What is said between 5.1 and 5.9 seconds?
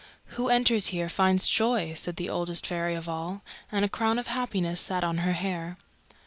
her hair.